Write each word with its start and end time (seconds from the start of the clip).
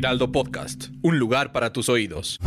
Heraldo 0.00 0.32
Podcast, 0.32 0.86
un 1.02 1.18
lugar 1.18 1.52
para 1.52 1.74
tus 1.74 1.90
oídos. 1.90 2.38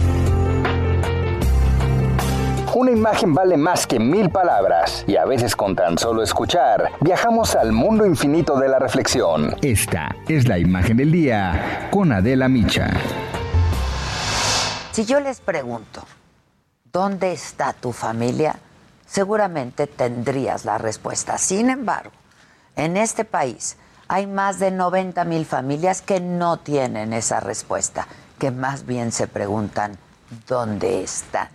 Una 2.74 2.90
imagen 2.90 3.36
vale 3.36 3.58
más 3.58 3.86
que 3.86 4.00
mil 4.00 4.32
palabras 4.32 5.06
y 5.08 5.18
a 5.18 5.26
veces 5.26 5.56
con 5.56 5.76
tan 5.76 6.00
solo 6.00 6.24
escuchar 6.24 6.90
viajamos 7.00 7.56
al 7.56 7.72
mundo 7.72 8.08
infinito 8.08 8.58
de 8.58 8.70
la 8.70 8.80
reflexión. 8.80 9.56
Esta 9.62 10.16
es 10.28 10.48
la 10.48 10.58
imagen 10.58 10.98
del 10.98 11.12
día 11.12 11.90
con 11.92 12.12
Adela 12.12 12.50
Micha. 12.50 12.90
Si 14.92 15.06
yo 15.06 15.20
les 15.20 15.40
pregunto, 15.40 16.04
¿dónde 16.92 17.34
está 17.34 17.74
tu 17.74 17.92
familia? 17.92 18.56
Seguramente 19.06 19.86
tendrías 19.86 20.66
la 20.66 20.80
respuesta. 20.80 21.38
Sin 21.38 21.70
embargo, 21.70 22.14
en 22.76 22.98
este 22.98 23.26
país 23.26 23.78
hay 24.13 24.27
más 24.27 24.59
de 24.59 24.70
90 24.70 25.26
mil 25.26 25.44
familias 25.44 26.03
que 26.03 26.20
no 26.20 26.58
tienen 26.58 27.13
esa 27.13 27.40
respuesta, 27.40 28.08
que 28.38 28.52
más 28.52 28.86
bien 28.86 29.11
se 29.11 29.25
preguntan, 29.25 29.97
¿dónde 30.47 31.02
están? 31.02 31.50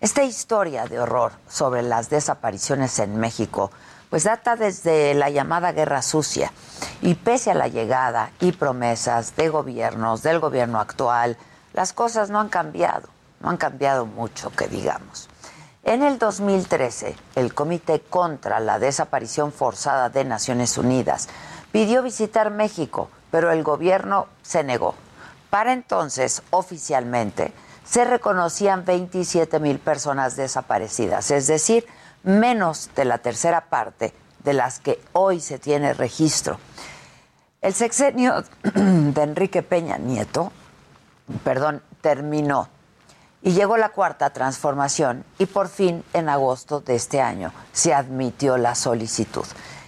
Esta 0.00 0.22
historia 0.22 0.86
de 0.86 1.00
horror 1.00 1.32
sobre 1.48 1.82
las 1.82 2.08
desapariciones 2.08 3.00
en 3.00 3.16
México 3.16 3.72
pues 4.10 4.22
data 4.22 4.54
desde 4.54 5.12
la 5.14 5.28
llamada 5.28 5.72
Guerra 5.72 6.02
Sucia 6.02 6.52
y 7.00 7.14
pese 7.14 7.50
a 7.50 7.54
la 7.54 7.66
llegada 7.66 8.30
y 8.38 8.52
promesas 8.52 9.34
de 9.34 9.48
gobiernos, 9.48 10.22
del 10.22 10.38
gobierno 10.38 10.78
actual, 10.78 11.36
las 11.72 11.92
cosas 11.92 12.30
no 12.30 12.38
han 12.38 12.48
cambiado, 12.48 13.08
no 13.40 13.50
han 13.50 13.56
cambiado 13.56 14.06
mucho 14.06 14.52
que 14.52 14.68
digamos. 14.68 15.28
En 15.84 16.04
el 16.04 16.20
2013, 16.20 17.16
el 17.34 17.54
Comité 17.54 17.98
contra 17.98 18.60
la 18.60 18.78
Desaparición 18.78 19.52
Forzada 19.52 20.10
de 20.10 20.24
Naciones 20.24 20.78
Unidas 20.78 21.28
pidió 21.72 22.02
visitar 22.02 22.50
México, 22.50 23.08
pero 23.30 23.50
el 23.50 23.62
gobierno 23.62 24.28
se 24.42 24.62
negó. 24.62 24.94
Para 25.50 25.72
entonces, 25.72 26.42
oficialmente, 26.50 27.52
se 27.84 28.04
reconocían 28.04 28.84
27 28.84 29.58
mil 29.58 29.78
personas 29.78 30.36
desaparecidas, 30.36 31.30
es 31.30 31.46
decir, 31.46 31.86
menos 32.22 32.90
de 32.94 33.04
la 33.04 33.18
tercera 33.18 33.62
parte 33.62 34.14
de 34.44 34.52
las 34.52 34.78
que 34.78 35.00
hoy 35.12 35.40
se 35.40 35.58
tiene 35.58 35.92
registro. 35.94 36.58
El 37.60 37.74
sexenio 37.74 38.44
de 38.74 39.22
Enrique 39.22 39.62
Peña 39.62 39.98
Nieto, 39.98 40.52
perdón, 41.44 41.82
terminó 42.00 42.68
y 43.42 43.52
llegó 43.52 43.76
la 43.76 43.90
cuarta 43.90 44.30
transformación 44.30 45.24
y 45.38 45.46
por 45.46 45.68
fin 45.68 46.04
en 46.12 46.28
agosto 46.28 46.80
de 46.80 46.94
este 46.94 47.20
año 47.20 47.52
se 47.72 47.92
admitió 47.92 48.56
la 48.56 48.74
solicitud. 48.74 49.44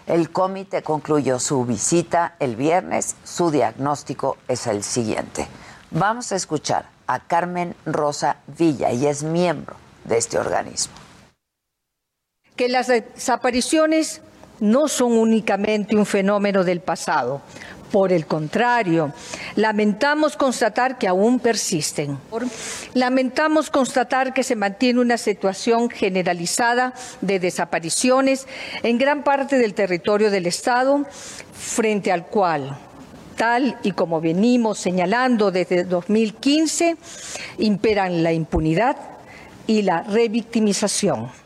El 0.07 0.31
comité 0.31 0.83
concluyó 0.83 1.39
su 1.39 1.65
visita 1.65 2.37
el 2.39 2.57
viernes, 2.57 3.17
su 3.25 3.51
diagnóstico 3.51 4.37
es 4.49 4.67
el 4.67 4.83
siguiente. 4.83 5.47
Vamos 5.91 6.31
a 6.33 6.37
escuchar 6.37 6.91
a 7.07 7.21
Carmen 7.21 7.75
Rosa 7.87 8.37
Villa 8.47 8.93
y 8.93 9.07
es 9.07 9.23
miembro 9.23 9.77
de 10.05 10.19
este 10.19 10.39
organismo. 10.39 10.93
Que 12.55 12.69
las 12.69 12.89
desapariciones 12.89 14.21
no 14.61 14.89
son 14.89 15.13
únicamente 15.13 15.97
un 15.97 16.05
fenómeno 16.05 16.65
del 16.65 16.81
pasado. 16.81 17.41
Por 17.95 18.13
el 18.13 18.27
contrario, 18.27 19.13
lamentamos 19.55 20.37
constatar 20.37 20.99
que 20.99 21.07
aún 21.07 21.39
persisten. 21.39 22.19
Lamentamos 22.93 23.71
constatar 23.71 24.35
que 24.35 24.43
se 24.43 24.57
mantiene 24.57 24.99
una 24.99 25.17
situación 25.17 25.89
generalizada 25.89 26.93
de 27.21 27.39
desapariciones 27.39 28.49
en 28.83 28.99
gran 28.99 29.23
parte 29.23 29.59
del 29.59 29.75
territorio 29.75 30.33
del 30.33 30.47
Estado, 30.47 31.07
frente 31.53 32.11
al 32.11 32.27
cual 32.27 32.77
tal 33.37 33.79
y 33.85 33.93
como 33.93 34.21
venimos 34.21 34.81
señalando 34.81 35.53
desde 35.53 35.85
2015, 35.85 36.97
imperan 37.59 38.25
la 38.25 38.33
impunidad 38.33 38.97
y 39.69 39.83
la 39.83 40.03
revictimización. 40.03 41.44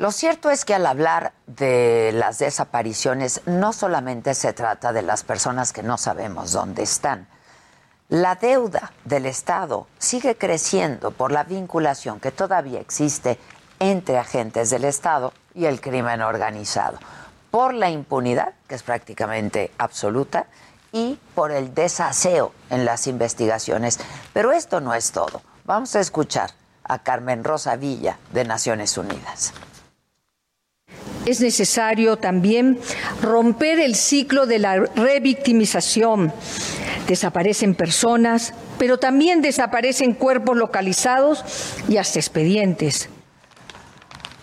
Lo 0.00 0.12
cierto 0.12 0.50
es 0.50 0.64
que 0.64 0.76
al 0.76 0.86
hablar 0.86 1.32
de 1.48 2.12
las 2.14 2.38
desapariciones 2.38 3.40
no 3.46 3.72
solamente 3.72 4.32
se 4.34 4.52
trata 4.52 4.92
de 4.92 5.02
las 5.02 5.24
personas 5.24 5.72
que 5.72 5.82
no 5.82 5.98
sabemos 5.98 6.52
dónde 6.52 6.84
están. 6.84 7.26
La 8.08 8.36
deuda 8.36 8.92
del 9.04 9.26
Estado 9.26 9.88
sigue 9.98 10.36
creciendo 10.36 11.10
por 11.10 11.32
la 11.32 11.42
vinculación 11.42 12.20
que 12.20 12.30
todavía 12.30 12.78
existe 12.78 13.40
entre 13.80 14.18
agentes 14.18 14.70
del 14.70 14.84
Estado 14.84 15.32
y 15.52 15.64
el 15.64 15.80
crimen 15.80 16.22
organizado, 16.22 17.00
por 17.50 17.74
la 17.74 17.90
impunidad, 17.90 18.54
que 18.68 18.76
es 18.76 18.84
prácticamente 18.84 19.72
absoluta, 19.78 20.46
y 20.92 21.18
por 21.34 21.50
el 21.50 21.74
desaseo 21.74 22.52
en 22.70 22.84
las 22.84 23.08
investigaciones. 23.08 23.98
Pero 24.32 24.52
esto 24.52 24.80
no 24.80 24.94
es 24.94 25.10
todo. 25.10 25.42
Vamos 25.64 25.96
a 25.96 26.00
escuchar 26.00 26.52
a 26.84 27.00
Carmen 27.00 27.42
Rosa 27.42 27.74
Villa 27.74 28.16
de 28.32 28.44
Naciones 28.44 28.96
Unidas. 28.96 29.52
Es 31.28 31.42
necesario 31.42 32.16
también 32.16 32.80
romper 33.20 33.80
el 33.80 33.96
ciclo 33.96 34.46
de 34.46 34.58
la 34.58 34.76
revictimización. 34.76 36.32
Desaparecen 37.06 37.74
personas, 37.74 38.54
pero 38.78 38.96
también 38.98 39.42
desaparecen 39.42 40.14
cuerpos 40.14 40.56
localizados 40.56 41.44
y 41.86 41.98
hasta 41.98 42.18
expedientes. 42.18 43.10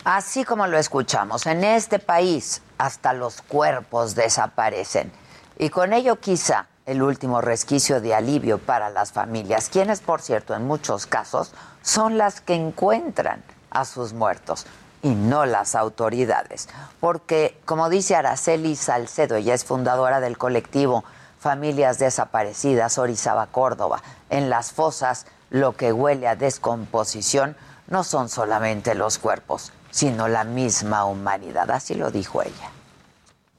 Así 0.03 0.44
como 0.44 0.68
lo 0.68 0.78
escuchamos, 0.78 1.47
en 1.47 1.63
este 1.63 1.97
país 1.97 2.62
hasta 2.78 3.13
los 3.13 3.41
cuerpos 3.41 4.13
desaparecen. 4.13 5.12
Y 5.57 5.69
con 5.69 5.91
ello 5.91 6.19
quizá 6.19 6.68
el 6.85 7.01
último 7.01 7.41
resquicio 7.41 8.00
de 8.00 8.13
alivio 8.13 8.59
para 8.59 8.91
las 8.91 9.12
familias, 9.12 9.69
quienes 9.69 10.01
por 10.01 10.22
cierto 10.22 10.53
en 10.53 10.68
muchos 10.68 11.07
casos 11.07 11.51
son 11.81 12.19
las 12.19 12.41
que 12.41 12.53
encuentran 12.53 13.44
a 13.72 13.85
sus 13.85 14.13
muertos 14.13 14.68
y 15.05 15.13
no 15.13 15.45
las 15.45 15.75
autoridades. 15.75 16.67
Porque, 16.99 17.55
como 17.66 17.89
dice 17.89 18.16
Araceli 18.16 18.75
Salcedo, 18.75 19.35
ella 19.35 19.53
es 19.53 19.63
fundadora 19.63 20.19
del 20.19 20.35
colectivo 20.35 21.03
Familias 21.39 21.99
Desaparecidas 21.99 22.97
Orizaba 22.97 23.45
Córdoba, 23.45 24.01
en 24.31 24.49
las 24.49 24.71
fosas 24.71 25.27
lo 25.51 25.77
que 25.77 25.94
huele 25.94 26.27
a 26.27 26.35
descomposición 26.35 27.55
no 27.88 28.03
son 28.03 28.29
solamente 28.29 28.95
los 28.95 29.19
cuerpos, 29.19 29.71
sino 29.91 30.27
la 30.27 30.44
misma 30.44 31.05
humanidad. 31.05 31.69
Así 31.69 31.94
lo 31.94 32.09
dijo 32.09 32.41
ella. 32.41 32.71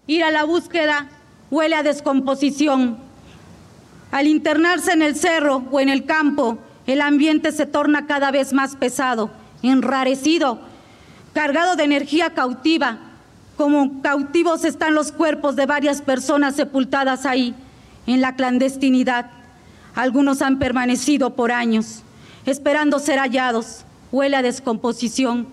Ir 0.08 0.24
a 0.24 0.32
la 0.32 0.42
búsqueda 0.42 1.06
huele 1.52 1.76
a 1.76 1.84
descomposición. 1.84 2.98
Al 4.10 4.26
internarse 4.26 4.94
en 4.94 5.02
el 5.02 5.14
cerro 5.14 5.62
o 5.70 5.78
en 5.78 5.90
el 5.90 6.06
campo, 6.06 6.58
el 6.88 7.00
ambiente 7.00 7.52
se 7.52 7.66
torna 7.66 8.08
cada 8.08 8.32
vez 8.32 8.52
más 8.52 8.74
pesado, 8.74 9.30
enrarecido, 9.62 10.65
cargado 11.36 11.76
de 11.76 11.84
energía 11.84 12.30
cautiva. 12.30 12.96
Como 13.58 14.00
cautivos 14.00 14.64
están 14.64 14.94
los 14.94 15.12
cuerpos 15.12 15.54
de 15.54 15.66
varias 15.66 16.00
personas 16.00 16.56
sepultadas 16.56 17.26
ahí, 17.26 17.54
en 18.06 18.22
la 18.22 18.36
clandestinidad. 18.36 19.26
Algunos 19.94 20.40
han 20.40 20.58
permanecido 20.58 21.36
por 21.36 21.52
años, 21.52 22.00
esperando 22.46 22.98
ser 23.00 23.18
hallados. 23.18 23.84
Huele 24.12 24.36
a 24.36 24.42
descomposición, 24.42 25.46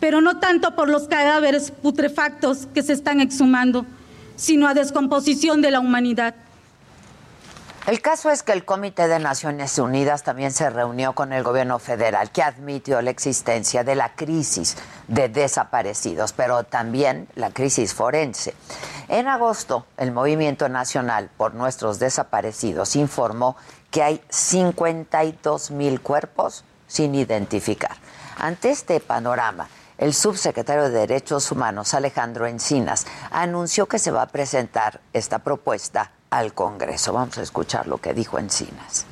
pero 0.00 0.22
no 0.22 0.38
tanto 0.38 0.74
por 0.74 0.88
los 0.88 1.06
cadáveres 1.06 1.70
putrefactos 1.70 2.66
que 2.72 2.82
se 2.82 2.94
están 2.94 3.20
exhumando, 3.20 3.84
sino 4.36 4.66
a 4.66 4.72
descomposición 4.72 5.60
de 5.60 5.70
la 5.70 5.80
humanidad. 5.80 6.34
El 7.86 8.02
caso 8.02 8.32
es 8.32 8.42
que 8.42 8.50
el 8.50 8.64
Comité 8.64 9.06
de 9.06 9.20
Naciones 9.20 9.78
Unidas 9.78 10.24
también 10.24 10.50
se 10.50 10.70
reunió 10.70 11.12
con 11.12 11.32
el 11.32 11.44
gobierno 11.44 11.78
federal, 11.78 12.32
que 12.32 12.42
admitió 12.42 13.00
la 13.00 13.10
existencia 13.10 13.84
de 13.84 13.94
la 13.94 14.16
crisis 14.16 14.76
de 15.06 15.28
desaparecidos, 15.28 16.32
pero 16.32 16.64
también 16.64 17.28
la 17.36 17.50
crisis 17.50 17.94
forense. 17.94 18.56
En 19.06 19.28
agosto, 19.28 19.86
el 19.98 20.10
Movimiento 20.10 20.68
Nacional 20.68 21.30
por 21.36 21.54
Nuestros 21.54 22.00
Desaparecidos 22.00 22.96
informó 22.96 23.56
que 23.92 24.02
hay 24.02 24.20
52 24.30 25.70
mil 25.70 26.00
cuerpos 26.00 26.64
sin 26.88 27.14
identificar. 27.14 27.96
Ante 28.36 28.70
este 28.70 28.98
panorama, 28.98 29.68
el 29.98 30.12
subsecretario 30.12 30.90
de 30.90 30.90
Derechos 30.90 31.52
Humanos, 31.52 31.94
Alejandro 31.94 32.48
Encinas, 32.48 33.06
anunció 33.30 33.86
que 33.86 34.00
se 34.00 34.10
va 34.10 34.22
a 34.22 34.26
presentar 34.26 35.00
esta 35.12 35.38
propuesta 35.38 36.10
al 36.30 36.54
Congreso. 36.54 37.12
Vamos 37.12 37.38
a 37.38 37.42
escuchar 37.42 37.86
lo 37.86 37.98
que 37.98 38.14
dijo 38.14 38.38
Encinas. 38.38 39.06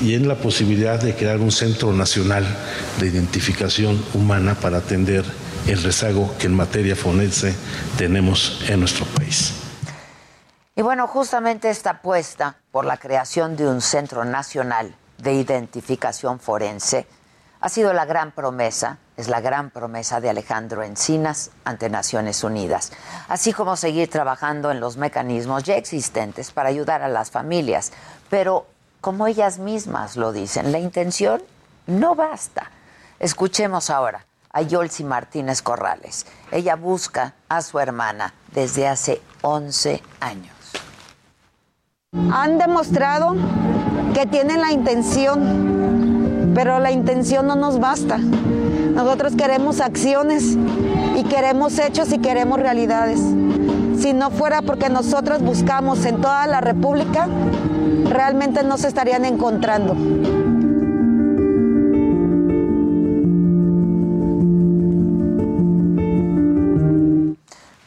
Y 0.00 0.14
en 0.14 0.28
la 0.28 0.36
posibilidad 0.36 1.00
de 1.00 1.14
crear 1.14 1.38
un 1.38 1.50
centro 1.50 1.92
nacional 1.92 2.46
de 3.00 3.06
identificación 3.06 4.02
humana 4.14 4.54
para 4.54 4.78
atender 4.78 5.24
el 5.66 5.82
rezago 5.82 6.34
que 6.38 6.46
en 6.46 6.56
materia 6.56 6.94
forense 6.94 7.54
tenemos 7.96 8.64
en 8.68 8.80
nuestro 8.80 9.06
país. 9.06 9.54
Y 10.76 10.82
bueno, 10.82 11.08
justamente 11.08 11.70
esta 11.70 11.90
apuesta 11.90 12.58
por 12.70 12.84
la 12.84 12.98
creación 12.98 13.56
de 13.56 13.66
un 13.66 13.80
centro 13.80 14.24
nacional 14.24 14.94
de 15.18 15.34
identificación 15.34 16.38
forense 16.38 17.06
ha 17.60 17.68
sido 17.68 17.92
la 17.92 18.04
gran 18.04 18.30
promesa, 18.30 18.98
es 19.18 19.28
la 19.28 19.40
gran 19.40 19.70
promesa 19.70 20.20
de 20.20 20.30
Alejandro 20.30 20.84
Encinas 20.84 21.50
ante 21.64 21.90
Naciones 21.90 22.44
Unidas, 22.44 22.92
así 23.26 23.52
como 23.52 23.76
seguir 23.76 24.08
trabajando 24.08 24.70
en 24.70 24.78
los 24.78 24.96
mecanismos 24.96 25.64
ya 25.64 25.74
existentes 25.74 26.52
para 26.52 26.68
ayudar 26.68 27.02
a 27.02 27.08
las 27.08 27.32
familias. 27.32 27.92
Pero 28.30 28.66
como 29.00 29.26
ellas 29.26 29.58
mismas 29.58 30.16
lo 30.16 30.32
dicen, 30.32 30.70
la 30.70 30.78
intención 30.78 31.42
no 31.88 32.14
basta. 32.14 32.70
Escuchemos 33.18 33.90
ahora 33.90 34.24
a 34.52 34.62
Yolsi 34.62 35.02
Martínez 35.02 35.62
Corrales. 35.62 36.24
Ella 36.52 36.76
busca 36.76 37.34
a 37.48 37.60
su 37.62 37.80
hermana 37.80 38.34
desde 38.52 38.86
hace 38.86 39.20
11 39.42 40.00
años. 40.20 40.54
Han 42.32 42.56
demostrado 42.56 43.34
que 44.14 44.26
tienen 44.26 44.60
la 44.60 44.70
intención, 44.70 46.52
pero 46.54 46.78
la 46.78 46.92
intención 46.92 47.48
no 47.48 47.56
nos 47.56 47.80
basta. 47.80 48.20
Nosotros 48.98 49.34
queremos 49.36 49.80
acciones 49.80 50.56
y 51.14 51.22
queremos 51.22 51.78
hechos 51.78 52.12
y 52.12 52.18
queremos 52.18 52.58
realidades. 52.58 53.20
Si 53.96 54.12
no 54.12 54.32
fuera 54.32 54.60
porque 54.60 54.88
nosotros 54.88 55.40
buscamos 55.40 56.04
en 56.04 56.20
toda 56.20 56.48
la 56.48 56.60
República, 56.60 57.28
realmente 58.06 58.64
no 58.64 58.76
se 58.76 58.88
estarían 58.88 59.24
encontrando. 59.24 59.94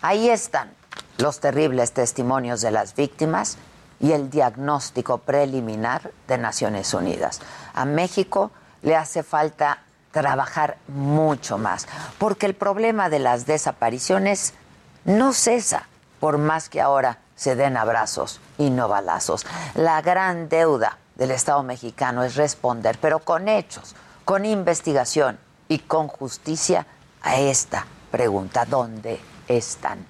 Ahí 0.02 0.30
están 0.30 0.70
los 1.18 1.42
terribles 1.42 1.92
testimonios 1.92 2.62
de 2.62 2.72
las 2.72 2.96
víctimas 2.96 3.58
y 4.00 4.14
el 4.14 4.30
diagnóstico 4.30 5.18
preliminar 5.18 6.10
de 6.30 6.38
Naciones 6.38 6.94
Unidas. 6.94 7.42
A 7.74 7.84
México 7.84 8.52
le 8.82 8.96
hace 8.96 9.24
falta 9.24 9.80
trabajar 10.12 10.78
mucho 10.88 11.58
más, 11.58 11.88
porque 12.18 12.46
el 12.46 12.54
problema 12.54 13.10
de 13.10 13.20
las 13.20 13.46
desapariciones 13.46 14.54
no 15.06 15.34
cesa, 15.34 15.88
por 16.20 16.38
más 16.38 16.70
que 16.70 16.82
ahora 16.82 17.20
se 17.36 17.56
den 17.56 17.78
abrazos 17.78 18.40
y 18.58 18.70
no 18.70 18.88
balazos. 18.88 19.46
La 19.74 20.02
gran 20.02 20.50
deuda 20.50 20.98
del 21.16 21.32
Estado 21.32 21.64
mexicano 21.64 22.24
es 22.24 22.36
responder, 22.36 22.98
pero 23.02 23.20
con 23.20 23.48
hechos, 23.48 23.96
con 24.26 24.46
investigación 24.46 25.40
y 25.68 25.80
con 25.80 26.08
justicia 26.08 26.86
a 27.24 27.38
esta 27.38 27.86
pregunta, 28.12 28.66
¿dónde 28.66 29.20
están? 29.48 30.06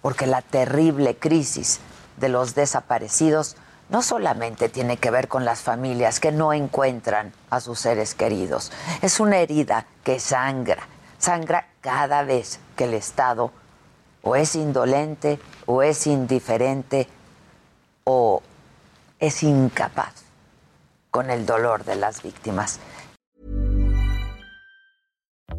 Porque 0.00 0.26
la 0.26 0.40
terrible 0.40 1.16
crisis 1.16 1.80
de 2.16 2.28
los 2.28 2.54
desaparecidos 2.54 3.56
no 3.90 4.02
solamente 4.02 4.68
tiene 4.68 4.96
que 4.96 5.10
ver 5.10 5.28
con 5.28 5.44
las 5.44 5.60
familias 5.60 6.20
que 6.20 6.32
no 6.32 6.52
encuentran 6.52 7.32
a 7.50 7.60
sus 7.60 7.80
seres 7.80 8.14
queridos, 8.14 8.72
es 9.02 9.20
una 9.20 9.38
herida 9.38 9.86
que 10.04 10.20
sangra, 10.20 10.88
sangra 11.18 11.68
cada 11.80 12.22
vez 12.22 12.60
que 12.76 12.84
el 12.84 12.94
Estado 12.94 13.52
o 14.22 14.36
es 14.36 14.54
indolente 14.54 15.40
o 15.66 15.82
es 15.82 16.06
indiferente 16.06 17.08
o 18.04 18.42
es 19.18 19.42
incapaz 19.42 20.14
con 21.10 21.30
el 21.30 21.44
dolor 21.44 21.84
de 21.84 21.96
las 21.96 22.22
víctimas. 22.22 22.78